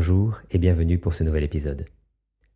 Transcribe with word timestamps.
Bonjour 0.00 0.40
et 0.50 0.56
bienvenue 0.56 0.98
pour 0.98 1.12
ce 1.12 1.24
nouvel 1.24 1.44
épisode. 1.44 1.84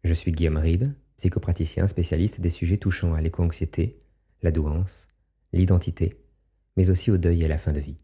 Je 0.02 0.14
suis 0.14 0.32
Guillaume 0.32 0.56
Ribes, 0.56 0.90
psychopraticien 1.18 1.86
spécialiste 1.86 2.40
des 2.40 2.48
sujets 2.48 2.78
touchant 2.78 3.12
à 3.12 3.20
l'éco-anxiété, 3.20 4.00
la 4.40 4.50
douance, 4.50 5.08
l'identité, 5.52 6.16
mais 6.78 6.88
aussi 6.88 7.10
au 7.10 7.18
deuil 7.18 7.42
et 7.42 7.44
à 7.44 7.48
la 7.48 7.58
fin 7.58 7.72
de 7.72 7.80
vie. 7.80 7.98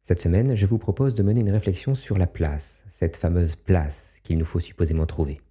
Cette 0.00 0.22
semaine, 0.22 0.54
je 0.54 0.64
vous 0.64 0.78
propose 0.78 1.14
de 1.14 1.22
mener 1.22 1.42
une 1.42 1.50
réflexion 1.50 1.94
sur 1.94 2.16
la 2.16 2.26
place, 2.26 2.82
cette 2.88 3.18
fameuse 3.18 3.54
place 3.54 4.16
qu'il 4.22 4.38
nous 4.38 4.46
faut 4.46 4.58
supposément 4.58 5.04
trouver. 5.04 5.42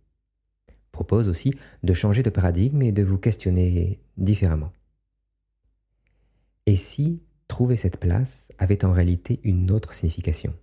Propose 0.91 1.29
aussi 1.29 1.54
de 1.84 1.93
changer 1.93 2.23
de 2.23 2.31
paradigme 2.31 2.81
et 2.81 2.93
de 2.93 3.04
vous 3.04 3.20
questionner 3.20 3.99
différemment. 4.17 4.73
Et 6.65 6.77
si 6.77 7.21
trouver 7.48 7.77
cette 7.77 7.99
place 7.99 8.52
avait 8.57 8.84
en 8.85 8.91
réalité 8.91 9.40
une 9.43 9.70
autre 9.70 9.93
signification? 9.93 10.55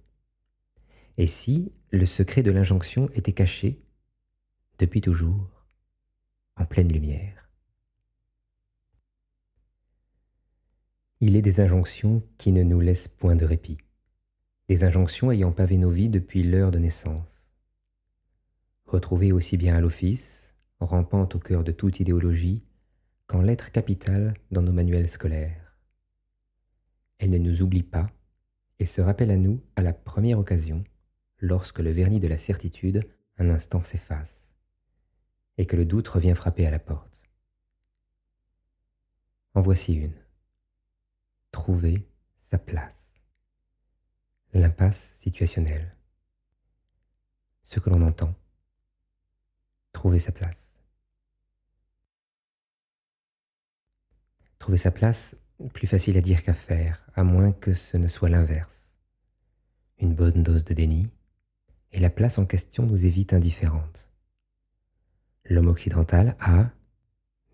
Et 1.17 1.27
si 1.27 1.73
le 1.91 2.07
secret 2.07 2.43
de 2.43 2.51
l'injonction 2.51 3.09
était 3.13 3.33
caché 3.33 3.83
depuis 4.79 5.01
toujours, 5.01 5.67
en 6.57 6.65
pleine 6.65 6.93
lumière? 6.93 7.51
Il 11.21 11.37
est 11.37 11.43
des 11.43 11.61
injonctions 11.61 12.23
qui 12.39 12.51
ne 12.51 12.63
nous 12.63 12.81
laissent 12.81 13.09
point 13.09 13.37
de 13.37 13.45
répit, 13.45 13.79
des 14.69 14.85
injonctions 14.85 15.31
ayant 15.31 15.53
pavé 15.53 15.77
nos 15.77 15.91
vies 15.91 16.09
depuis 16.09 16.43
l'heure 16.43 16.71
de 16.71 16.79
naissance. 16.79 17.49
Retrouvées 18.87 19.33
aussi 19.33 19.57
bien 19.57 19.77
à 19.77 19.81
l'office, 19.81 20.57
rampant 20.81 21.29
au 21.33 21.39
cœur 21.39 21.63
de 21.63 21.73
toute 21.73 22.01
idéologie, 22.01 22.65
qu'en 23.27 23.41
lettres 23.41 23.71
capitales 23.71 24.35
dans 24.51 24.63
nos 24.63 24.73
manuels 24.73 25.09
scolaires. 25.09 25.79
Elles 27.19 27.31
ne 27.31 27.39
nous 27.39 27.63
oublient 27.63 27.85
pas 27.85 28.11
et 28.81 28.87
se 28.87 29.01
rappellent 29.01 29.31
à 29.31 29.37
nous 29.37 29.63
à 29.77 29.83
la 29.83 29.93
première 29.93 30.41
occasion 30.41 30.83
lorsque 31.43 31.81
le 31.81 31.91
vernis 31.91 32.21
de 32.21 32.29
la 32.29 32.39
certitude 32.39 33.07
un 33.37 33.51
instant 33.51 33.83
s'efface 33.83 34.55
et 35.59 35.67
que 35.67 35.77
le 35.77 35.85
doute 35.85 36.09
revient 36.09 36.35
frapper 36.35 36.67
à 36.67 36.71
la 36.71 36.79
porte. 36.79 37.29
En 39.55 39.61
voici 39.61 39.95
une. 39.95 40.15
Trouver 41.51 42.09
sa 42.41 42.59
place. 42.59 43.21
L'impasse 44.55 45.17
situationnelle. 45.21 45.95
Ce 47.65 47.81
que 47.81 47.91
l'on 47.91 48.03
entend. 48.03 48.35
Trouver 49.93 50.21
sa 50.21 50.33
place. 50.33 50.75
Trouver 54.59 54.79
sa 54.79 54.93
place, 54.93 55.37
plus 55.75 55.89
facile 55.89 56.17
à 56.17 56.21
dire 56.21 56.45
qu'à 56.45 56.55
faire, 56.55 57.05
à 57.15 57.25
moins 57.25 57.53
que 57.53 57.75
ce 57.75 57.97
ne 57.97 58.07
soit 58.07 58.29
l'inverse. 58.29 58.95
Une 59.99 60.15
bonne 60.15 60.43
dose 60.43 60.65
de 60.65 60.73
déni, 60.73 61.11
et 61.93 62.01
la 62.01 62.11
place 62.11 62.39
en 62.39 62.47
question 62.47 62.87
nous 62.87 63.05
est 63.05 63.11
vite 63.11 63.33
indifférente. 63.33 64.11
L'homme 65.45 65.69
occidental 65.69 66.37
a, 66.41 66.71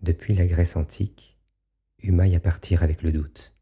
depuis 0.01 0.33
la 0.33 0.47
Grèce 0.47 0.75
antique, 0.75 1.37
eu 2.01 2.11
maille 2.11 2.35
à 2.35 2.39
partir 2.39 2.83
avec 2.83 3.01
le 3.01 3.11
doute. 3.11 3.53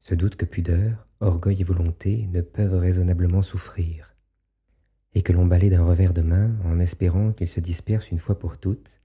Ce 0.00 0.14
doute 0.14 0.36
que 0.36 0.44
pudeur, 0.44 1.06
orgueil 1.20 1.60
et 1.60 1.64
volonté 1.64 2.26
ne 2.28 2.40
peuvent 2.40 2.78
raisonnablement 2.78 3.42
souffrir, 3.42 4.16
et 5.14 5.22
que 5.22 5.32
l'on 5.32 5.46
balaye 5.46 5.70
d'un 5.70 5.84
revers 5.84 6.14
de 6.14 6.22
main 6.22 6.56
en 6.64 6.80
espérant 6.80 7.32
qu'il 7.32 7.48
se 7.48 7.60
disperse 7.60 8.10
une 8.10 8.18
fois 8.18 8.38
pour 8.38 8.58
toutes 8.58 9.00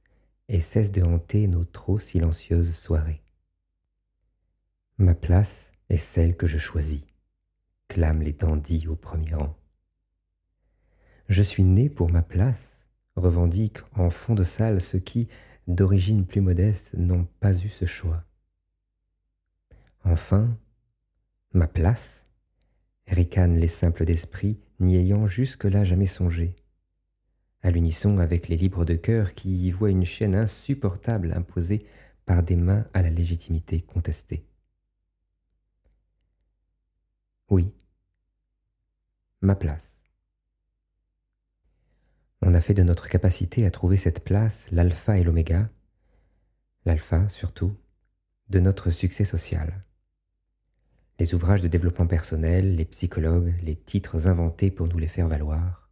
et 0.48 0.62
cesse 0.62 0.92
de 0.92 1.04
hanter 1.04 1.48
nos 1.48 1.64
trop 1.64 2.00
silencieuses 2.00 2.74
soirées. 2.74 3.22
Ma 4.98 5.16
place 5.16 5.72
est 5.90 5.98
celle 5.98 6.36
que 6.36 6.48
je 6.48 6.58
choisis, 6.58 7.04
clament 7.88 8.24
les 8.24 8.34
dandys 8.34 8.88
au 8.88 8.96
premier 8.96 9.34
rang. 9.34 9.56
Je 11.30 11.42
suis 11.42 11.64
né 11.64 11.90
pour 11.90 12.12
ma 12.12 12.22
place, 12.22 12.88
revendique 13.16 13.80
en 13.94 14.10
fond 14.10 14.36
de 14.36 14.44
salle 14.44 14.82
ceux 14.82 15.00
qui, 15.00 15.28
d'origine 15.68 16.26
plus 16.26 16.42
modeste, 16.42 16.94
n'ont 16.96 17.28
pas 17.40 17.54
eu 17.54 17.70
ce 17.70 17.86
choix. 17.86 18.24
Enfin, 20.04 20.58
ma 21.54 21.68
place, 21.68 22.28
ricanent 23.08 23.58
les 23.58 23.68
simples 23.68 24.06
d'esprit, 24.06 24.60
n'y 24.80 24.98
ayant 24.98 25.28
jusque-là 25.28 25.86
jamais 25.86 26.06
songé, 26.06 26.56
à 27.62 27.72
l'unisson 27.72 28.18
avec 28.18 28.50
les 28.50 28.58
libres 28.58 28.84
de 28.84 28.96
cœur 28.96 29.34
qui 29.34 29.68
y 29.68 29.72
voient 29.72 29.92
une 29.92 30.06
chaîne 30.06 30.36
insupportable 30.36 31.32
imposée 31.34 31.86
par 32.26 32.44
des 32.44 32.58
mains 32.58 32.86
à 32.94 33.02
la 33.02 33.10
légitimité 33.10 33.82
contestée. 33.82 34.46
Oui, 37.50 37.72
ma 39.42 39.56
place. 39.56 39.93
On 42.46 42.56
a 42.56 42.60
fait 42.60 42.74
de 42.74 42.84
notre 42.84 43.08
capacité 43.08 43.66
à 43.66 43.72
trouver 43.72 43.96
cette 43.96 44.22
place 44.22 44.68
l'alpha 44.70 45.18
et 45.18 45.24
l'oméga, 45.24 45.70
l'alpha 46.84 47.30
surtout, 47.30 47.74
de 48.50 48.60
notre 48.60 48.92
succès 48.92 49.24
social. 49.24 49.86
Les 51.20 51.34
ouvrages 51.34 51.62
de 51.62 51.70
développement 51.70 52.06
personnel, 52.06 52.76
les 52.76 52.84
psychologues, 52.84 53.56
les 53.62 53.78
titres 53.78 54.28
inventés 54.28 54.72
pour 54.72 54.90
nous 54.90 54.98
les 54.98 55.08
faire 55.08 55.30
valoir. 55.30 55.90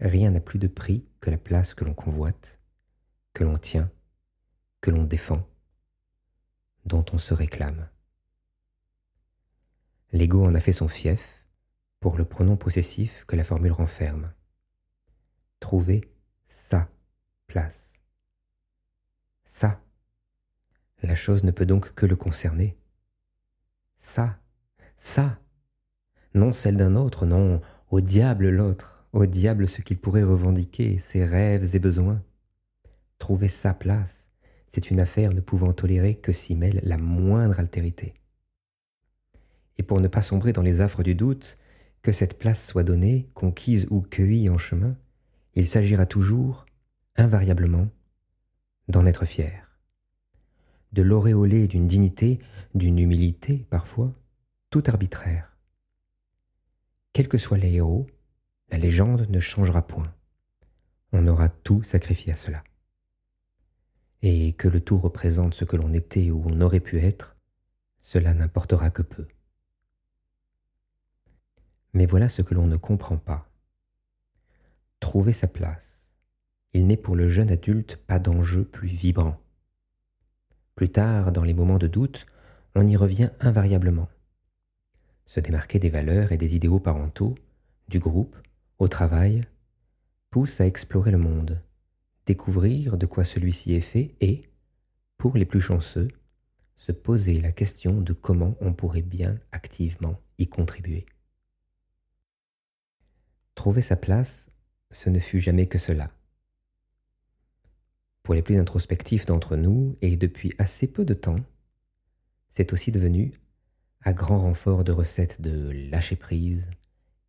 Rien 0.00 0.32
n'a 0.32 0.40
plus 0.40 0.58
de 0.58 0.66
prix 0.66 1.06
que 1.20 1.30
la 1.30 1.38
place 1.38 1.74
que 1.74 1.84
l'on 1.84 1.94
convoite, 1.94 2.58
que 3.32 3.44
l'on 3.44 3.58
tient, 3.58 3.92
que 4.80 4.90
l'on 4.90 5.04
défend, 5.04 5.48
dont 6.84 7.04
on 7.12 7.18
se 7.18 7.32
réclame. 7.32 7.88
L'ego 10.10 10.44
en 10.44 10.56
a 10.56 10.60
fait 10.60 10.72
son 10.72 10.88
fief 10.88 11.46
pour 12.00 12.18
le 12.18 12.24
pronom 12.24 12.56
possessif 12.56 13.24
que 13.28 13.36
la 13.36 13.44
formule 13.44 13.70
renferme 13.70 14.32
trouver 15.62 16.02
sa 16.48 16.90
place. 17.46 17.94
Ça. 19.44 19.80
La 21.02 21.14
chose 21.14 21.44
ne 21.44 21.52
peut 21.52 21.66
donc 21.66 21.94
que 21.94 22.04
le 22.04 22.16
concerner. 22.16 22.76
Ça, 23.96 24.38
ça. 24.96 25.38
Non 26.34 26.52
celle 26.52 26.76
d'un 26.76 26.96
autre, 26.96 27.26
non, 27.26 27.62
au 27.90 28.00
diable 28.00 28.50
l'autre, 28.50 29.06
au 29.12 29.24
diable 29.24 29.68
ce 29.68 29.82
qu'il 29.82 29.98
pourrait 29.98 30.24
revendiquer, 30.24 30.98
ses 30.98 31.24
rêves 31.24 31.76
et 31.76 31.78
besoins. 31.78 32.22
Trouver 33.18 33.48
sa 33.48 33.72
place, 33.72 34.28
c'est 34.68 34.90
une 34.90 35.00
affaire 35.00 35.32
ne 35.32 35.40
pouvant 35.40 35.72
tolérer 35.72 36.16
que 36.16 36.32
s'y 36.32 36.56
mêle 36.56 36.80
la 36.82 36.98
moindre 36.98 37.60
altérité. 37.60 38.14
Et 39.78 39.84
pour 39.84 40.00
ne 40.00 40.08
pas 40.08 40.22
sombrer 40.22 40.52
dans 40.52 40.62
les 40.62 40.80
affres 40.80 41.04
du 41.04 41.14
doute, 41.14 41.56
que 42.02 42.10
cette 42.10 42.36
place 42.36 42.66
soit 42.66 42.82
donnée, 42.82 43.30
conquise 43.34 43.86
ou 43.90 44.00
cueillie 44.00 44.48
en 44.48 44.58
chemin, 44.58 44.96
il 45.54 45.68
s'agira 45.68 46.06
toujours, 46.06 46.64
invariablement, 47.16 47.88
d'en 48.88 49.04
être 49.06 49.26
fier, 49.26 49.68
de 50.92 51.02
l'auréoler 51.02 51.68
d'une 51.68 51.86
dignité, 51.86 52.40
d'une 52.74 52.98
humilité 52.98 53.66
parfois, 53.70 54.14
tout 54.70 54.82
arbitraire. 54.86 55.56
Quels 57.12 57.28
que 57.28 57.38
soient 57.38 57.58
les 57.58 57.74
héros, 57.74 58.06
la 58.70 58.78
légende 58.78 59.28
ne 59.28 59.40
changera 59.40 59.86
point. 59.86 60.14
On 61.12 61.26
aura 61.26 61.50
tout 61.50 61.82
sacrifié 61.82 62.32
à 62.32 62.36
cela. 62.36 62.64
Et 64.22 64.54
que 64.54 64.68
le 64.68 64.80
tout 64.80 64.96
représente 64.96 65.52
ce 65.52 65.66
que 65.66 65.76
l'on 65.76 65.92
était 65.92 66.30
ou 66.30 66.42
on 66.46 66.60
aurait 66.62 66.80
pu 66.80 66.98
être, 66.98 67.36
cela 68.00 68.32
n'importera 68.32 68.90
que 68.90 69.02
peu. 69.02 69.28
Mais 71.92 72.06
voilà 72.06 72.30
ce 72.30 72.40
que 72.40 72.54
l'on 72.54 72.66
ne 72.66 72.78
comprend 72.78 73.18
pas 73.18 73.51
trouver 75.02 75.32
sa 75.32 75.48
place. 75.48 75.98
Il 76.72 76.86
n'est 76.86 76.96
pour 76.96 77.16
le 77.16 77.28
jeune 77.28 77.50
adulte 77.50 77.96
pas 77.96 78.20
d'enjeu 78.20 78.64
plus 78.64 78.88
vibrant. 78.88 79.36
Plus 80.76 80.90
tard, 80.90 81.32
dans 81.32 81.42
les 81.42 81.52
moments 81.52 81.76
de 81.76 81.88
doute, 81.88 82.24
on 82.76 82.86
y 82.86 82.96
revient 82.96 83.30
invariablement. 83.40 84.08
Se 85.26 85.40
démarquer 85.40 85.80
des 85.80 85.90
valeurs 85.90 86.30
et 86.30 86.38
des 86.38 86.54
idéaux 86.54 86.78
parentaux, 86.78 87.34
du 87.88 87.98
groupe, 87.98 88.36
au 88.78 88.86
travail, 88.86 89.44
pousse 90.30 90.60
à 90.60 90.66
explorer 90.66 91.10
le 91.10 91.18
monde, 91.18 91.60
découvrir 92.24 92.96
de 92.96 93.04
quoi 93.04 93.24
celui-ci 93.24 93.74
est 93.74 93.80
fait 93.80 94.14
et, 94.20 94.48
pour 95.18 95.36
les 95.36 95.44
plus 95.44 95.60
chanceux, 95.60 96.08
se 96.76 96.92
poser 96.92 97.40
la 97.40 97.50
question 97.50 98.00
de 98.00 98.12
comment 98.12 98.56
on 98.60 98.72
pourrait 98.72 99.02
bien 99.02 99.38
activement 99.50 100.20
y 100.38 100.46
contribuer. 100.46 101.06
Trouver 103.56 103.82
sa 103.82 103.96
place 103.96 104.51
ce 104.92 105.10
ne 105.10 105.18
fut 105.18 105.40
jamais 105.40 105.66
que 105.66 105.78
cela. 105.78 106.10
Pour 108.22 108.34
les 108.34 108.42
plus 108.42 108.56
introspectifs 108.56 109.26
d'entre 109.26 109.56
nous, 109.56 109.96
et 110.00 110.16
depuis 110.16 110.54
assez 110.58 110.86
peu 110.86 111.04
de 111.04 111.14
temps, 111.14 111.40
c'est 112.50 112.72
aussi 112.72 112.92
devenu, 112.92 113.40
à 114.02 114.12
grand 114.12 114.40
renfort 114.40 114.84
de 114.84 114.92
recettes 114.92 115.40
de 115.40 115.70
lâcher 115.90 116.16
prise, 116.16 116.70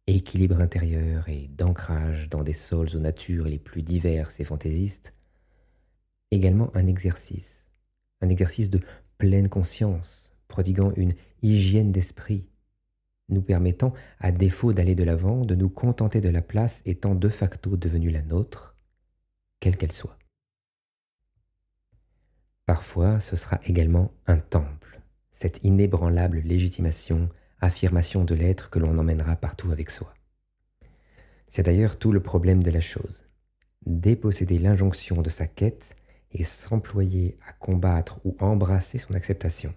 équilibre 0.07 0.59
intérieur 0.59 1.29
et 1.29 1.47
d'ancrage 1.47 2.29
dans 2.29 2.43
des 2.43 2.53
sols 2.53 2.95
aux 2.95 2.99
natures 2.99 3.45
les 3.45 3.59
plus 3.59 3.81
diverses 3.81 4.39
et 4.39 4.43
fantaisistes, 4.43 5.13
également 6.31 6.75
un 6.75 6.87
exercice, 6.87 7.65
un 8.21 8.29
exercice 8.29 8.69
de 8.69 8.81
pleine 9.17 9.49
conscience, 9.49 10.35
prodiguant 10.47 10.91
une 10.95 11.15
hygiène 11.41 11.91
d'esprit, 11.91 12.45
nous 13.33 13.41
permettant, 13.41 13.93
à 14.19 14.31
défaut 14.31 14.73
d'aller 14.73 14.95
de 14.95 15.03
l'avant, 15.03 15.41
de 15.41 15.55
nous 15.55 15.69
contenter 15.69 16.21
de 16.21 16.29
la 16.29 16.41
place 16.41 16.81
étant 16.85 17.15
de 17.15 17.29
facto 17.29 17.75
devenue 17.75 18.09
la 18.09 18.21
nôtre, 18.21 18.75
quelle 19.59 19.77
qu'elle 19.77 19.91
soit. 19.91 20.17
Parfois, 22.65 23.19
ce 23.19 23.35
sera 23.35 23.59
également 23.65 24.13
un 24.25 24.37
temple, 24.37 25.01
cette 25.31 25.63
inébranlable 25.63 26.39
légitimation, 26.39 27.29
affirmation 27.59 28.23
de 28.23 28.35
l'être 28.35 28.69
que 28.69 28.79
l'on 28.79 28.97
emmènera 28.97 29.35
partout 29.35 29.71
avec 29.71 29.89
soi. 29.89 30.13
C'est 31.47 31.63
d'ailleurs 31.63 31.99
tout 31.99 32.11
le 32.11 32.21
problème 32.21 32.63
de 32.63 32.71
la 32.71 32.79
chose. 32.79 33.25
Déposséder 33.85 34.57
l'injonction 34.57 35.21
de 35.21 35.29
sa 35.29 35.45
quête 35.45 35.95
et 36.31 36.43
s'employer 36.43 37.37
à 37.47 37.53
combattre 37.53 38.19
ou 38.23 38.35
embrasser 38.39 38.97
son 38.97 39.13
acceptation. 39.13 39.73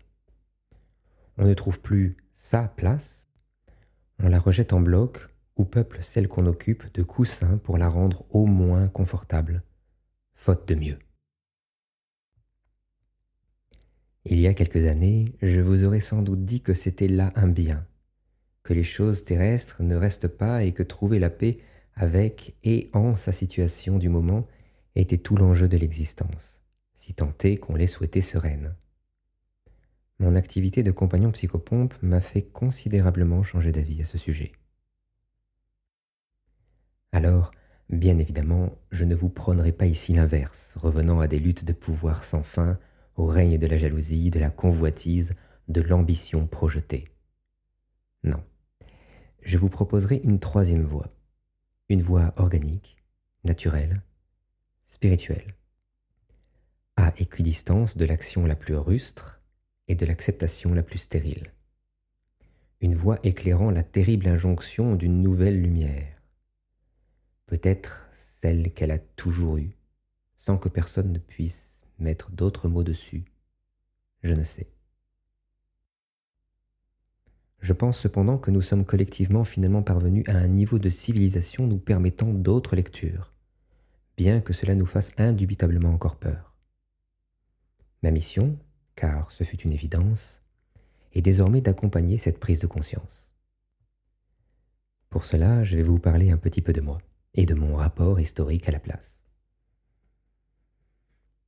On 1.38 1.44
ne 1.44 1.55
trouve 1.55 1.81
plus 1.81 2.17
sa 2.35 2.69
place, 2.69 3.25
on 4.22 4.28
la 4.28 4.38
rejette 4.38 4.72
en 4.72 4.80
bloc 4.80 5.28
ou 5.56 5.64
peuple 5.64 5.98
celle 6.02 6.28
qu'on 6.28 6.46
occupe 6.46 6.92
de 6.94 7.02
coussins 7.02 7.58
pour 7.58 7.78
la 7.78 7.88
rendre 7.88 8.24
au 8.30 8.46
moins 8.46 8.88
confortable, 8.88 9.62
faute 10.34 10.68
de 10.68 10.74
mieux. 10.74 10.98
Il 14.24 14.40
y 14.40 14.46
a 14.46 14.54
quelques 14.54 14.86
années, 14.86 15.36
je 15.40 15.60
vous 15.60 15.84
aurais 15.84 16.00
sans 16.00 16.22
doute 16.22 16.44
dit 16.44 16.60
que 16.60 16.74
c'était 16.74 17.08
là 17.08 17.32
un 17.36 17.46
bien, 17.46 17.86
que 18.64 18.74
les 18.74 18.84
choses 18.84 19.24
terrestres 19.24 19.82
ne 19.82 19.94
restent 19.94 20.28
pas 20.28 20.64
et 20.64 20.72
que 20.72 20.82
trouver 20.82 21.18
la 21.18 21.30
paix 21.30 21.58
avec 21.94 22.56
et 22.64 22.90
en 22.92 23.16
sa 23.16 23.32
situation 23.32 23.98
du 23.98 24.08
moment 24.08 24.46
était 24.96 25.18
tout 25.18 25.36
l'enjeu 25.36 25.68
de 25.68 25.76
l'existence, 25.76 26.60
si 26.94 27.14
tant 27.14 27.32
est 27.44 27.56
qu'on 27.56 27.76
les 27.76 27.86
souhaitait 27.86 28.20
sereines. 28.20 28.74
Mon 30.18 30.34
activité 30.34 30.82
de 30.82 30.90
compagnon 30.90 31.30
psychopompe 31.32 31.94
m'a 32.00 32.20
fait 32.20 32.42
considérablement 32.42 33.42
changer 33.42 33.70
d'avis 33.70 34.00
à 34.00 34.06
ce 34.06 34.16
sujet. 34.16 34.52
Alors, 37.12 37.50
bien 37.90 38.18
évidemment, 38.18 38.78
je 38.90 39.04
ne 39.04 39.14
vous 39.14 39.28
prônerai 39.28 39.72
pas 39.72 39.86
ici 39.86 40.14
l'inverse, 40.14 40.74
revenant 40.76 41.20
à 41.20 41.28
des 41.28 41.38
luttes 41.38 41.64
de 41.64 41.72
pouvoir 41.74 42.24
sans 42.24 42.42
fin, 42.42 42.78
au 43.16 43.26
règne 43.26 43.58
de 43.58 43.66
la 43.66 43.76
jalousie, 43.76 44.30
de 44.30 44.38
la 44.38 44.50
convoitise, 44.50 45.34
de 45.68 45.80
l'ambition 45.82 46.46
projetée. 46.46 47.08
Non. 48.24 48.42
Je 49.42 49.58
vous 49.58 49.68
proposerai 49.68 50.20
une 50.24 50.40
troisième 50.40 50.84
voie, 50.84 51.14
une 51.88 52.02
voie 52.02 52.32
organique, 52.36 52.96
naturelle, 53.44 54.02
spirituelle, 54.86 55.54
à 56.96 57.12
équidistance 57.18 57.96
de 57.96 58.06
l'action 58.06 58.46
la 58.46 58.56
plus 58.56 58.76
rustre 58.76 59.36
et 59.88 59.94
de 59.94 60.06
l'acceptation 60.06 60.75
la 60.75 60.83
plus 60.83 60.99
stérile. 60.99 61.53
Une 62.81 62.94
voie 62.94 63.19
éclairant 63.23 63.71
la 63.71 63.83
terrible 63.83 64.29
injonction 64.29 64.97
d'une 64.97 65.21
nouvelle 65.21 65.61
lumière, 65.61 66.21
peut-être 67.47 68.09
celle 68.15 68.73
qu'elle 68.73 68.91
a 68.91 68.99
toujours 68.99 69.59
eue, 69.59 69.77
sans 70.37 70.59
que 70.59 70.69
personne 70.69 71.12
ne 71.12 71.19
puisse 71.19 71.87
mettre 71.99 72.31
d'autres 72.31 72.69
mots 72.69 72.85
dessus, 72.85 73.25
je 74.23 74.35
ne 74.35 74.43
sais. 74.43 74.71
Je 77.61 77.73
pense 77.73 77.99
cependant 77.99 78.38
que 78.38 78.50
nous 78.50 78.61
sommes 78.61 78.85
collectivement 78.85 79.44
finalement 79.44 79.83
parvenus 79.83 80.29
à 80.29 80.37
un 80.37 80.49
niveau 80.49 80.79
de 80.79 80.91
civilisation 80.91 81.67
nous 81.67 81.79
permettant 81.79 82.33
d'autres 82.33 82.77
lectures, 82.77 83.35
bien 84.17 84.41
que 84.41 84.53
cela 84.53 84.75
nous 84.75 84.87
fasse 84.87 85.11
indubitablement 85.17 85.91
encore 85.91 86.17
peur. 86.17 86.55
Ma 88.03 88.11
mission, 88.11 88.59
car 88.96 89.31
ce 89.31 89.44
fut 89.44 89.60
une 89.60 89.72
évidence, 89.72 90.43
est 91.12 91.22
désormais 91.22 91.60
d'accompagner 91.60 92.19
cette 92.19 92.40
prise 92.40 92.58
de 92.58 92.66
conscience. 92.66 93.32
Pour 95.10 95.25
cela, 95.25 95.62
je 95.64 95.76
vais 95.76 95.82
vous 95.82 95.98
parler 95.98 96.31
un 96.31 96.37
petit 96.37 96.62
peu 96.62 96.72
de 96.72 96.81
moi 96.81 96.98
et 97.34 97.46
de 97.46 97.54
mon 97.54 97.76
rapport 97.76 98.19
historique 98.19 98.69
à 98.69 98.72
la 98.72 98.81
place. 98.81 99.20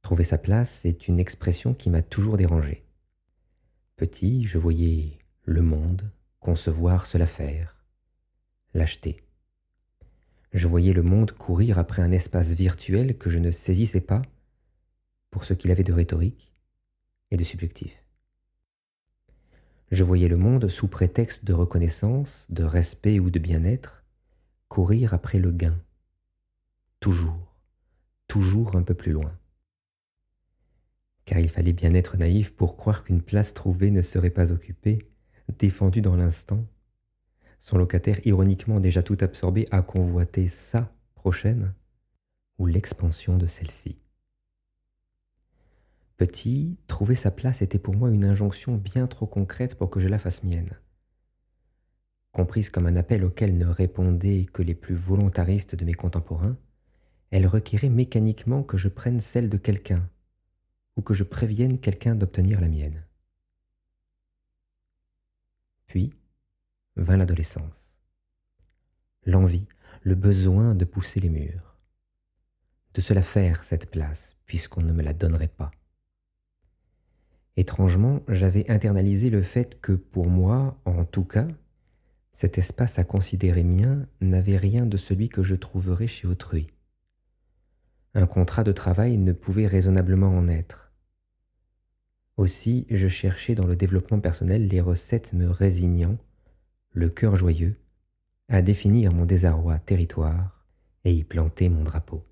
Trouver 0.03 0.25
sa 0.25 0.39
place 0.39 0.85
est 0.85 1.09
une 1.09 1.19
expression 1.19 1.75
qui 1.75 1.91
m'a 1.91 2.03
toujours 2.03 2.37
dérangé. 2.37 2.87
Petit, 3.97 4.47
je 4.47 4.59
voyais 4.59 5.19
le 5.43 5.63
monde 5.63 6.11
concevoir 6.41 7.07
cela 7.07 7.27
faire, 7.27 7.77
l'acheter. 8.75 9.23
Je 10.53 10.69
voyais 10.69 10.93
le 10.93 11.03
monde 11.03 11.33
courir 11.33 11.79
après 11.79 12.01
un 12.01 12.13
espace 12.13 12.49
virtuel 12.49 13.19
que 13.19 13.29
je 13.29 13.39
ne 13.39 13.51
saisissais 13.51 14.01
pas 14.01 14.23
pour 15.31 15.45
ce 15.45 15.53
qu'il 15.53 15.71
avait 15.71 15.85
de 15.85 15.93
rhétorique 15.93 16.48
et 17.31 17.37
de 17.37 17.45
subjectif. 17.45 18.05
Je 19.91 20.05
voyais 20.05 20.29
le 20.29 20.37
monde 20.37 20.69
sous 20.69 20.89
prétexte 20.89 21.45
de 21.45 21.53
reconnaissance, 21.53 22.47
de 22.51 22.65
respect 22.65 23.19
ou 23.19 23.31
de 23.31 23.39
bien-être, 23.39 24.05
courir 24.69 25.15
après 25.15 25.39
le 25.39 25.51
gain. 25.51 25.79
Toujours, 27.01 27.55
toujours 28.27 28.77
un 28.77 28.83
peu 28.83 28.95
plus 28.95 29.13
loin 29.13 29.33
car 31.29 31.39
il 31.39 31.51
fallait 31.51 31.75
bien 31.75 31.93
être 31.93 32.17
naïf 32.17 32.55
pour 32.55 32.79
croire 32.79 33.05
qu'une 33.05 33.21
place 33.21 33.53
trouvée 33.53 33.91
ne 33.91 34.01
serait 34.01 34.31
pas 34.31 34.51
occupée, 34.51 35.11
défendue 35.59 36.01
dans 36.01 36.17
l'instant. 36.17 36.65
Son 37.61 37.77
locataire, 37.77 38.19
ironiquement 38.27 38.81
déjà 38.81 39.03
tout 39.03 39.19
absorbé, 39.21 39.69
a 39.71 39.83
convoité 39.83 40.49
sa 40.49 40.91
prochaine, 41.15 41.75
ou 42.57 42.65
l'expansion 42.65 43.37
de 43.37 43.47
celle-ci. 43.47 43.99
Petit, 46.19 46.77
trouver 46.89 47.15
sa 47.15 47.31
place 47.31 47.63
était 47.63 47.79
pour 47.79 47.95
moi 47.95 48.11
une 48.11 48.25
injonction 48.25 48.77
bien 48.77 49.07
trop 49.07 49.27
concrète 49.27 49.77
pour 49.77 49.89
que 49.89 50.01
je 50.01 50.09
la 50.09 50.19
fasse 50.19 50.43
mienne. 50.43 50.77
Comprise 52.33 52.71
comme 52.71 52.87
un 52.87 52.97
appel 52.97 53.25
auquel 53.25 53.57
ne 53.57 53.67
répondaient 53.67 54.47
que 54.53 54.63
les 54.63 54.75
plus 54.75 54.97
volontaristes 54.97 55.77
de 55.77 55.85
mes 55.85 55.95
contemporains, 55.95 56.59
elle 57.31 57.47
requérait 57.47 57.89
mécaniquement 57.89 58.65
que 58.65 58.77
je 58.77 58.89
prenne 58.89 59.21
celle 59.21 59.49
de 59.49 59.59
quelqu'un, 59.59 60.11
ou 60.97 61.03
que 61.03 61.15
je 61.15 61.23
prévienne 61.23 61.79
quelqu'un 61.79 62.17
d'obtenir 62.17 62.61
la 62.61 62.69
mienne. 62.69 63.05
Puis 65.87 66.13
vint 66.97 67.17
l'adolescence. 67.17 68.01
L'envie, 69.25 69.69
le 70.03 70.17
besoin 70.17 70.75
de 70.75 70.85
pousser 70.85 71.21
les 71.21 71.29
murs, 71.29 71.77
de 72.95 73.01
se 73.01 73.15
la 73.15 73.23
faire 73.23 73.63
cette 73.63 73.89
place, 73.89 74.37
puisqu'on 74.47 74.83
ne 74.83 74.93
me 74.93 75.03
la 75.03 75.13
donnerait 75.13 75.47
pas. 75.47 75.71
Étrangement, 77.59 78.23
j'avais 78.29 78.71
internalisé 78.71 79.31
le 79.31 79.43
fait 79.43 79.81
que 79.81 79.91
pour 79.91 80.29
moi, 80.29 80.81
en 80.85 81.05
tout 81.05 81.25
cas, 81.25 81.49
cet 82.33 82.57
espace 82.57 83.01
à 83.01 83.05
considérer 83.05 83.65
mien 83.65 84.07
n'avait 84.21 84.57
rien 84.57 84.87
de 84.87 84.97
celui 84.97 85.29
que 85.29 85.43
je 85.43 85.57
trouverais 85.57 86.07
chez 86.07 86.29
autrui. 86.29 86.69
Un 88.15 88.29
contrat 88.29 88.63
de 88.63 88.71
travail 88.71 89.19
ne 89.19 89.33
pouvait 89.33 89.67
raisonnablement 89.67 90.29
en 90.29 90.47
être. 90.47 90.93
Aussi, 92.37 92.87
je 92.91 93.09
cherchais 93.09 93.57
dans 93.57 93.67
le 93.67 93.75
développement 93.75 94.21
personnel 94.21 94.69
les 94.69 94.81
recettes 94.81 95.33
me 95.33 95.51
résignant, 95.51 96.17
le 96.93 97.09
cœur 97.09 97.35
joyeux, 97.35 97.75
à 98.49 98.63
définir 98.63 99.13
mon 99.13 99.27
désarroi 99.27 99.81
territoire 99.81 100.65
et 101.05 101.13
y 101.13 101.25
planter 101.25 101.69
mon 101.71 101.83
drapeau. 101.83 102.25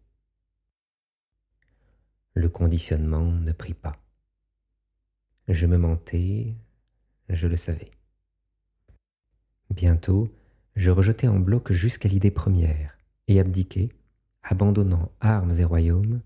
Le 2.35 2.49
conditionnement 2.49 3.33
ne 3.33 3.51
prit 3.51 3.75
pas. 3.75 4.06
Je 5.49 5.67
me 5.67 5.79
mentais, 5.79 6.55
je 7.29 7.47
le 7.47 7.57
savais. 7.57 7.93
Bientôt, 9.71 10.29
je 10.75 10.91
rejetais 10.91 11.29
en 11.29 11.39
bloc 11.39 11.71
jusqu'à 11.71 12.09
l'idée 12.09 12.33
première 12.33 12.99
et 13.29 13.39
abdiquais, 13.39 13.91
abandonnant 14.43 15.13
armes 15.21 15.53
et 15.59 15.65
royaumes, 15.65 16.21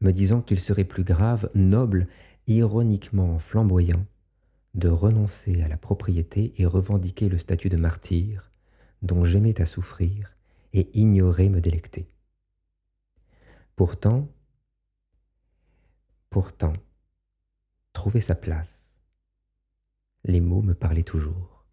me 0.00 0.10
disant 0.10 0.40
qu'il 0.40 0.58
serait 0.58 0.84
plus 0.84 1.04
grave, 1.04 1.50
noble 1.54 2.08
ironiquement 2.46 3.38
flamboyant, 3.38 4.04
de 4.74 4.88
renoncer 4.88 5.62
à 5.62 5.68
la 5.68 5.76
propriété 5.76 6.54
et 6.56 6.66
revendiquer 6.66 7.28
le 7.28 7.38
statut 7.38 7.68
de 7.68 7.76
martyr 7.76 8.50
dont 9.02 9.24
j'aimais 9.24 9.60
à 9.60 9.66
souffrir 9.66 10.34
et 10.72 10.88
ignorer 10.98 11.50
me 11.50 11.60
délecter. 11.60 12.08
Pourtant, 13.76 14.28
pourtant, 16.30 16.72
trouver 17.92 18.20
sa 18.20 18.34
place. 18.34 18.86
Les 20.24 20.40
mots 20.40 20.62
me 20.62 20.74
parlaient 20.74 21.02
toujours. 21.02 21.66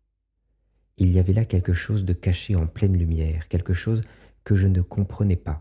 Il 0.97 1.11
y 1.11 1.19
avait 1.19 1.33
là 1.33 1.45
quelque 1.45 1.73
chose 1.73 2.03
de 2.03 2.13
caché 2.13 2.55
en 2.55 2.67
pleine 2.67 2.97
lumière, 2.97 3.47
quelque 3.47 3.73
chose 3.73 4.03
que 4.43 4.55
je 4.55 4.67
ne 4.67 4.81
comprenais 4.81 5.37
pas. 5.37 5.59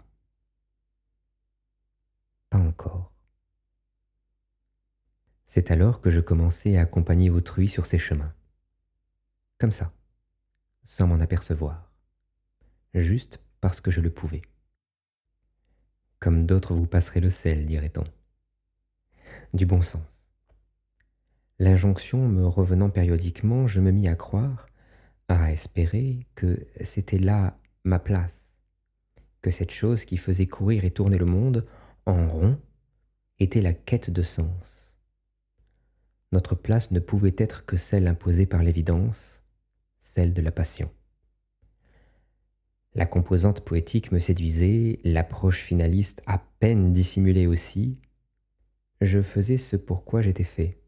Pas 2.50 2.58
encore. 2.58 3.12
C'est 5.46 5.70
alors 5.70 6.00
que 6.00 6.10
je 6.10 6.20
commençais 6.20 6.76
à 6.76 6.82
accompagner 6.82 7.30
autrui 7.30 7.68
sur 7.68 7.86
ses 7.86 7.98
chemins. 7.98 8.34
Comme 9.58 9.72
ça, 9.72 9.92
sans 10.84 11.06
m'en 11.06 11.20
apercevoir, 11.20 11.90
juste 12.94 13.40
parce 13.60 13.80
que 13.80 13.90
je 13.90 14.00
le 14.00 14.10
pouvais. 14.10 14.42
Comme 16.20 16.46
d'autres 16.46 16.74
vous 16.74 16.86
passeraient 16.86 17.20
le 17.20 17.30
sel, 17.30 17.64
dirait-on. 17.64 18.04
Du 19.54 19.66
bon 19.66 19.82
sens. 19.82 20.17
L'injonction 21.60 22.28
me 22.28 22.46
revenant 22.46 22.88
périodiquement, 22.88 23.66
je 23.66 23.80
me 23.80 23.90
mis 23.90 24.06
à 24.06 24.14
croire, 24.14 24.68
à 25.26 25.50
espérer 25.50 26.20
que 26.36 26.66
c'était 26.82 27.18
là 27.18 27.58
ma 27.82 27.98
place, 27.98 28.56
que 29.42 29.50
cette 29.50 29.72
chose 29.72 30.04
qui 30.04 30.18
faisait 30.18 30.46
courir 30.46 30.84
et 30.84 30.92
tourner 30.92 31.18
le 31.18 31.26
monde 31.26 31.66
en 32.06 32.28
rond 32.28 32.60
était 33.40 33.60
la 33.60 33.72
quête 33.72 34.10
de 34.10 34.22
sens. 34.22 34.94
Notre 36.30 36.54
place 36.54 36.92
ne 36.92 37.00
pouvait 37.00 37.34
être 37.38 37.66
que 37.66 37.76
celle 37.76 38.06
imposée 38.06 38.46
par 38.46 38.62
l'évidence, 38.62 39.42
celle 40.00 40.34
de 40.34 40.42
la 40.42 40.52
passion. 40.52 40.90
La 42.94 43.06
composante 43.06 43.62
poétique 43.62 44.12
me 44.12 44.18
séduisait, 44.20 45.00
l'approche 45.02 45.62
finaliste 45.62 46.22
à 46.26 46.38
peine 46.60 46.92
dissimulée 46.92 47.46
aussi. 47.46 47.98
Je 49.00 49.22
faisais 49.22 49.56
ce 49.56 49.76
pourquoi 49.76 50.22
j'étais 50.22 50.44
fait. 50.44 50.80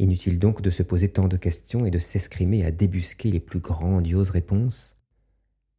Inutile 0.00 0.38
donc 0.38 0.62
de 0.62 0.70
se 0.70 0.82
poser 0.82 1.10
tant 1.10 1.28
de 1.28 1.36
questions 1.36 1.84
et 1.84 1.90
de 1.90 1.98
s'escrimer 1.98 2.64
à 2.64 2.70
débusquer 2.70 3.30
les 3.30 3.38
plus 3.38 3.58
grandioses 3.58 4.30
réponses. 4.30 4.96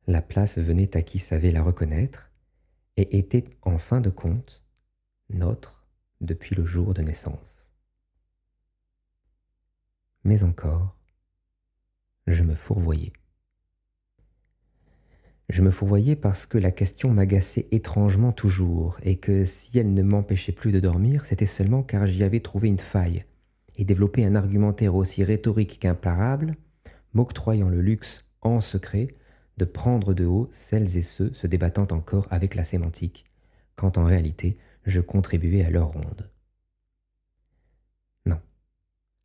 La 0.06 0.22
place 0.22 0.60
venait 0.60 0.96
à 0.96 1.02
qui 1.02 1.18
savait 1.18 1.50
la 1.50 1.64
reconnaître 1.64 2.30
et 2.98 3.18
était 3.18 3.46
en 3.64 3.80
fin 3.80 4.00
de 4.00 4.12
compte 4.12 4.64
notre 5.32 5.88
depuis 6.22 6.54
le 6.54 6.64
jour 6.64 6.94
de 6.94 7.02
naissance. 7.02 7.72
Mais 10.24 10.44
encore, 10.44 10.96
je 12.28 12.44
me 12.44 12.54
fourvoyais. 12.54 13.14
Je 15.50 15.64
me 15.64 15.72
fourvoyais 15.72 16.16
parce 16.16 16.46
que 16.46 16.60
la 16.60 16.70
question 16.70 17.12
m'agaçait 17.12 17.68
étrangement 17.72 18.34
toujours, 18.34 19.00
et 19.02 19.18
que 19.18 19.46
si 19.46 19.80
elle 19.80 19.96
ne 19.96 20.04
m'empêchait 20.04 20.52
plus 20.52 20.72
de 20.72 20.80
dormir, 20.80 21.26
c'était 21.26 21.48
seulement 21.48 21.82
car 21.82 22.06
j'y 22.06 22.24
avais 22.24 22.40
trouvé 22.40 22.68
une 22.68 22.78
faille, 22.78 23.26
et 23.82 23.84
développé 23.84 24.24
un 24.24 24.36
argumentaire 24.36 24.94
aussi 24.94 25.24
rhétorique 25.24 25.80
qu'imparable, 25.80 26.56
m'octroyant 27.14 27.68
le 27.68 27.82
luxe, 27.82 28.24
en 28.42 28.62
secret, 28.62 29.08
de 29.58 29.66
prendre 29.66 30.14
de 30.14 30.24
haut 30.24 30.50
celles 30.52 30.98
et 30.98 31.02
ceux 31.02 31.34
se 31.34 31.48
débattant 31.48 31.88
encore 31.90 32.28
avec 32.30 32.54
la 32.54 32.64
sémantique, 32.64 33.26
quand 33.76 33.98
en 33.98 34.04
réalité 34.04 34.60
je 34.86 35.02
contribuais 35.02 35.66
à 35.66 35.72
leur 35.72 35.88
ronde. 35.88 36.30
Non, 38.28 38.40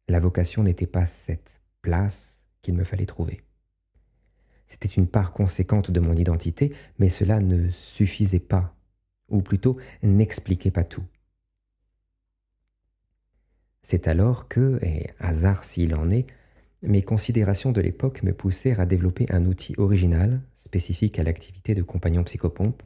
la 0.08 0.20
vocation 0.20 0.62
n'était 0.62 0.86
pas 0.86 1.04
cette 1.04 1.60
place 1.82 2.42
qu'il 2.62 2.76
me 2.76 2.84
fallait 2.84 3.04
trouver. 3.04 3.42
C'était 4.68 4.88
une 4.88 5.06
part 5.06 5.34
conséquente 5.34 5.90
de 5.90 6.00
mon 6.00 6.14
identité, 6.14 6.72
mais 6.98 7.10
cela 7.10 7.40
ne 7.40 7.68
suffisait 7.68 8.40
pas, 8.40 8.74
ou 9.28 9.42
plutôt 9.42 9.76
n'expliquait 10.02 10.70
pas 10.70 10.84
tout. 10.84 11.04
C'est 13.88 14.08
alors 14.08 14.48
que, 14.48 14.80
et 14.82 15.10
hasard 15.20 15.62
s'il 15.62 15.94
en 15.94 16.10
est, 16.10 16.26
mes 16.82 17.02
considérations 17.02 17.70
de 17.70 17.80
l'époque 17.80 18.24
me 18.24 18.32
poussèrent 18.32 18.80
à 18.80 18.84
développer 18.84 19.26
un 19.30 19.44
outil 19.44 19.76
original, 19.78 20.40
spécifique 20.56 21.20
à 21.20 21.22
l'activité 21.22 21.72
de 21.76 21.84
compagnon 21.84 22.24
psychopompe, 22.24 22.82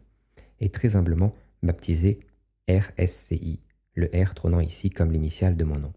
et 0.60 0.68
très 0.68 0.96
humblement 0.96 1.34
baptisé 1.62 2.20
RSCI, 2.68 3.60
le 3.94 4.10
R 4.12 4.34
trônant 4.34 4.60
ici 4.60 4.90
comme 4.90 5.10
l'initiale 5.10 5.56
de 5.56 5.64
mon 5.64 5.78
nom. 5.78 5.94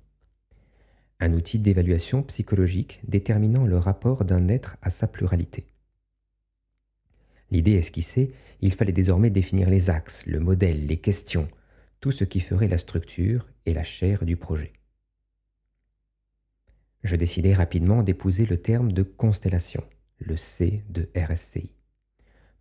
Un 1.20 1.34
outil 1.34 1.60
d'évaluation 1.60 2.24
psychologique 2.24 3.02
déterminant 3.06 3.66
le 3.66 3.78
rapport 3.78 4.24
d'un 4.24 4.48
être 4.48 4.78
à 4.82 4.90
sa 4.90 5.08
pluralité. 5.08 5.66
L'idée 7.52 7.74
esquissée, 7.74 8.32
il 8.62 8.74
fallait 8.74 8.94
désormais 8.94 9.32
définir 9.32 9.70
les 9.70 9.90
axes, 9.90 10.26
le 10.26 10.40
modèle, 10.40 10.88
les 10.88 11.02
questions, 11.02 11.50
tout 12.00 12.12
ce 12.12 12.24
qui 12.24 12.40
ferait 12.40 12.70
la 12.70 12.78
structure 12.78 13.50
et 13.66 13.74
la 13.74 13.84
chair 13.84 14.24
du 14.24 14.38
projet. 14.38 14.72
Je 17.04 17.18
décidai 17.18 17.54
rapidement 17.54 18.02
d'épouser 18.02 18.46
le 18.46 18.58
terme 18.58 18.94
de 18.94 19.04
constellation, 19.04 19.84
le 20.20 20.38
C 20.38 20.86
de 20.90 21.10
RSCI, 21.16 21.72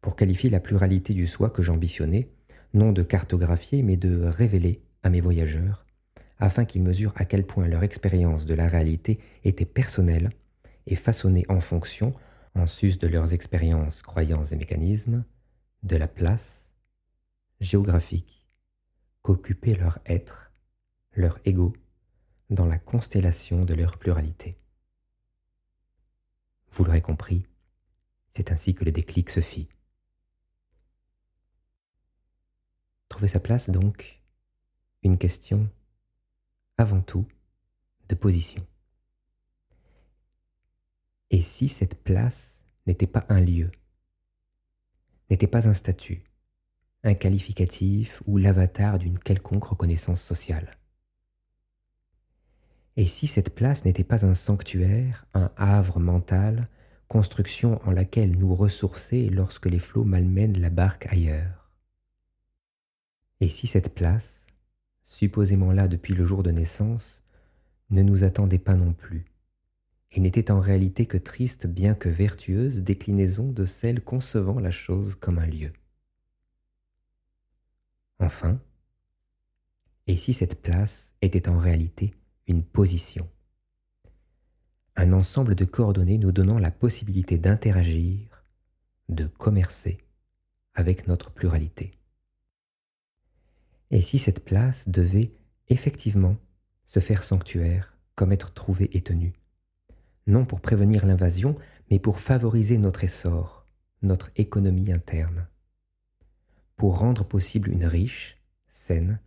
pour 0.00 0.16
qualifier 0.16 0.50
la 0.50 0.58
pluralité 0.58 1.14
du 1.14 1.28
soi 1.28 1.48
que 1.48 1.62
j'ambitionnais, 1.62 2.28
non 2.74 2.90
de 2.90 3.04
cartographier, 3.04 3.82
mais 3.82 3.96
de 3.96 4.24
révéler 4.24 4.82
à 5.04 5.10
mes 5.10 5.20
voyageurs, 5.20 5.86
afin 6.38 6.64
qu'ils 6.64 6.82
mesurent 6.82 7.12
à 7.14 7.24
quel 7.24 7.46
point 7.46 7.68
leur 7.68 7.84
expérience 7.84 8.44
de 8.44 8.54
la 8.54 8.66
réalité 8.66 9.20
était 9.44 9.64
personnelle 9.64 10.30
et 10.88 10.96
façonnée 10.96 11.44
en 11.48 11.60
fonction 11.60 12.12
en 12.56 12.66
sus 12.66 12.98
de 12.98 13.06
leurs 13.06 13.32
expériences, 13.32 14.02
croyances 14.02 14.50
et 14.50 14.56
mécanismes, 14.56 15.24
de 15.84 15.96
la 15.96 16.08
place 16.08 16.72
géographique 17.60 18.48
qu'occupait 19.22 19.76
leur 19.76 20.00
être, 20.04 20.52
leur 21.14 21.38
ego, 21.44 21.74
dans 22.52 22.66
la 22.66 22.78
constellation 22.78 23.64
de 23.64 23.72
leur 23.72 23.96
pluralité. 23.98 24.58
Vous 26.72 26.84
l'aurez 26.84 27.00
compris, 27.00 27.46
c'est 28.30 28.52
ainsi 28.52 28.74
que 28.74 28.84
le 28.84 28.92
déclic 28.92 29.30
se 29.30 29.40
fit. 29.40 29.68
Trouver 33.08 33.28
sa 33.28 33.40
place 33.40 33.70
donc, 33.70 34.20
une 35.02 35.16
question 35.16 35.68
avant 36.76 37.00
tout 37.00 37.26
de 38.08 38.14
position. 38.14 38.66
Et 41.30 41.40
si 41.40 41.68
cette 41.68 42.02
place 42.02 42.62
n'était 42.86 43.06
pas 43.06 43.24
un 43.30 43.40
lieu, 43.40 43.70
n'était 45.30 45.46
pas 45.46 45.68
un 45.68 45.74
statut, 45.74 46.22
un 47.02 47.14
qualificatif 47.14 48.22
ou 48.26 48.36
l'avatar 48.36 48.98
d'une 48.98 49.18
quelconque 49.18 49.64
reconnaissance 49.64 50.20
sociale? 50.20 50.76
Et 52.96 53.06
si 53.06 53.26
cette 53.26 53.54
place 53.54 53.84
n'était 53.84 54.04
pas 54.04 54.26
un 54.26 54.34
sanctuaire, 54.34 55.26
un 55.34 55.50
havre 55.56 55.98
mental, 55.98 56.68
construction 57.08 57.80
en 57.86 57.90
laquelle 57.90 58.36
nous 58.36 58.54
ressourcer 58.54 59.28
lorsque 59.28 59.66
les 59.66 59.78
flots 59.78 60.04
malmènent 60.04 60.60
la 60.60 60.70
barque 60.70 61.06
ailleurs? 61.06 61.70
Et 63.40 63.48
si 63.48 63.66
cette 63.66 63.94
place, 63.94 64.46
supposément 65.04 65.72
là 65.72 65.88
depuis 65.88 66.14
le 66.14 66.24
jour 66.24 66.42
de 66.42 66.50
naissance, 66.50 67.22
ne 67.90 68.02
nous 68.02 68.24
attendait 68.24 68.58
pas 68.58 68.76
non 68.76 68.92
plus 68.92 69.26
et 70.12 70.20
n'était 70.20 70.50
en 70.50 70.60
réalité 70.60 71.06
que 71.06 71.16
triste 71.16 71.66
bien 71.66 71.94
que 71.94 72.08
vertueuse 72.08 72.82
déclinaison 72.82 73.50
de 73.50 73.64
celle 73.64 74.02
concevant 74.02 74.60
la 74.60 74.70
chose 74.70 75.14
comme 75.14 75.38
un 75.38 75.46
lieu? 75.46 75.72
Enfin, 78.18 78.60
et 80.06 80.16
si 80.16 80.32
cette 80.32 80.60
place 80.60 81.12
était 81.22 81.48
en 81.48 81.58
réalité 81.58 82.14
une 82.46 82.64
position 82.64 83.28
Un 84.96 85.12
ensemble 85.12 85.54
de 85.54 85.64
coordonnées 85.64 86.18
nous 86.18 86.32
donnant 86.32 86.58
la 86.58 86.70
possibilité 86.70 87.38
d'interagir, 87.38 88.44
de 89.08 89.26
commercer 89.26 89.98
avec 90.74 91.06
notre 91.06 91.30
pluralité. 91.30 91.98
Et 93.90 94.00
si 94.00 94.18
cette 94.18 94.44
place 94.44 94.88
devait 94.88 95.32
effectivement 95.68 96.36
se 96.86 97.00
faire 97.00 97.24
sanctuaire 97.24 97.96
comme 98.14 98.32
être 98.32 98.52
trouvée 98.52 98.90
et 98.92 99.02
tenue 99.02 99.34
non 100.26 100.44
pour 100.44 100.60
prévenir 100.60 101.06
l'invasion, 101.06 101.56
mais 101.90 101.98
pour 101.98 102.20
favoriser 102.20 102.78
notre 102.78 103.04
essor, 103.04 103.66
notre 104.02 104.30
économie 104.36 104.92
interne, 104.92 105.46
pour 106.76 106.98
rendre 106.98 107.24
possible 107.24 107.70
une 107.70 107.84
riche, 107.84 108.38
saine, 108.68 109.20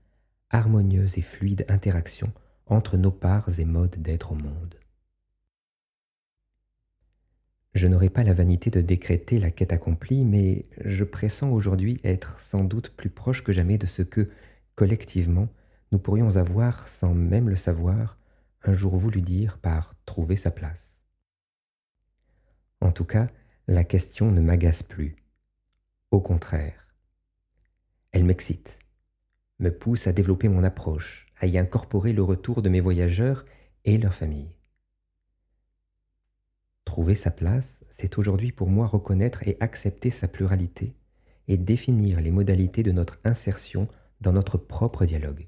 harmonieuse 0.50 1.18
et 1.18 1.22
fluide 1.22 1.66
interaction 1.70 2.32
entre 2.68 2.98
nos 2.98 3.12
parts 3.12 3.60
et 3.60 3.66
modes 3.66 3.96
d'être 4.02 4.32
au 4.32 4.36
monde. 4.36 4.76
Je 7.74 7.88
n'aurai 7.88 8.10
pas 8.10 8.24
la 8.24 8.34
vanité 8.34 8.70
de 8.70 8.80
décréter 8.80 9.38
la 9.38 9.52
quête 9.52 9.74
accomplie, 9.74 10.24
mais 10.24 10.66
je 10.84 11.04
pressens 11.04 11.52
aujourd'hui 11.52 12.00
être 12.06 12.40
sans 12.40 12.64
doute 12.64 12.90
plus 12.90 13.10
proche 13.10 13.44
que 13.44 13.52
jamais 13.52 13.78
de 13.78 13.86
ce 13.86 14.02
que, 14.02 14.30
collectivement, 14.76 15.50
nous 15.92 16.00
pourrions 16.00 16.38
avoir, 16.38 16.88
sans 16.88 17.14
même 17.14 17.50
le 17.50 17.58
savoir, 17.58 18.18
un 18.64 18.74
jour 18.74 18.96
voulu 18.96 19.22
dire 19.22 19.58
par 19.58 19.94
trouver 20.06 20.38
sa 20.38 20.52
place. 20.52 21.02
En 22.80 22.92
tout 22.92 23.04
cas, 23.04 23.28
la 23.68 23.84
question 23.84 24.32
ne 24.32 24.42
m'agace 24.42 24.84
plus. 24.84 25.18
Au 26.12 26.22
contraire, 26.22 26.88
elle 28.14 28.24
m'excite, 28.24 28.80
me 29.60 29.70
pousse 29.70 30.08
à 30.08 30.14
développer 30.14 30.48
mon 30.48 30.64
approche, 30.64 31.25
y 31.46 31.58
incorporer 31.58 32.14
le 32.14 32.24
retour 32.24 32.62
de 32.62 32.70
mes 32.70 32.82
voyageurs 32.82 33.46
et 33.84 33.98
leur 33.98 34.14
famille. 34.14 34.52
Trouver 36.86 37.16
sa 37.16 37.32
place, 37.32 37.84
c'est 37.90 38.18
aujourd'hui 38.18 38.52
pour 38.52 38.70
moi 38.70 38.88
reconnaître 38.88 39.48
et 39.48 39.58
accepter 39.60 40.10
sa 40.10 40.28
pluralité 40.28 40.96
et 41.48 41.58
définir 41.58 42.22
les 42.22 42.32
modalités 42.32 42.84
de 42.84 42.92
notre 42.92 43.20
insertion 43.24 43.88
dans 44.22 44.34
notre 44.34 44.58
propre 44.58 45.06
dialogue. 45.06 45.48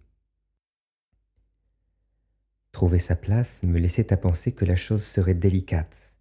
Trouver 2.72 3.00
sa 3.00 3.16
place 3.16 3.64
me 3.64 3.80
laissait 3.80 4.14
à 4.14 4.18
penser 4.18 4.52
que 4.52 4.66
la 4.66 4.76
chose 4.76 5.04
serait 5.04 5.34
délicate, 5.34 6.20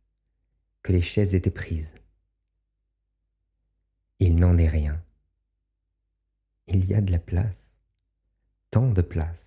que 0.82 0.92
les 0.92 1.02
chaises 1.02 1.34
étaient 1.34 1.50
prises. 1.50 1.94
Il 4.20 4.36
n'en 4.36 4.56
est 4.56 4.68
rien. 4.68 5.02
Il 6.68 6.86
y 6.86 6.94
a 6.94 7.00
de 7.00 7.12
la 7.12 7.18
place, 7.18 7.72
tant 8.70 8.90
de 8.90 9.02
place. 9.02 9.45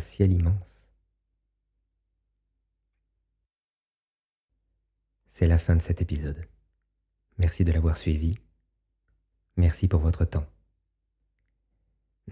ciel 0.00 0.32
immense. 0.32 0.88
C'est 5.28 5.46
la 5.46 5.58
fin 5.58 5.74
de 5.74 5.82
cet 5.82 6.00
épisode. 6.00 6.46
Merci 7.38 7.64
de 7.64 7.72
l'avoir 7.72 7.98
suivi. 7.98 8.38
Merci 9.56 9.88
pour 9.88 10.00
votre 10.00 10.24
temps. 10.24 10.46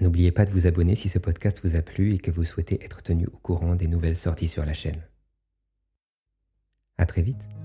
N'oubliez 0.00 0.33
pas 0.33 0.47
de 0.47 0.50
vous 0.50 0.66
abonner 0.66 0.97
si 0.97 1.09
ce 1.09 1.19
podcast 1.19 1.61
vous 1.64 1.76
a 1.76 1.83
plu 1.83 2.14
et 2.14 2.19
que 2.19 2.31
vous 2.31 2.45
souhaitez 2.45 2.83
être 2.85 3.02
tenu 3.02 3.26
au 3.26 3.37
courant 3.38 3.75
des 3.75 3.88
nouvelles 3.88 4.16
sorties 4.16 4.49
sur 4.49 4.64
la 4.64 4.73
chaîne. 4.73 5.02
À 6.97 7.07
très 7.07 7.23
vite. 7.23 7.62